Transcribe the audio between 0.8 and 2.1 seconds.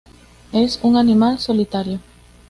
un animal solitario.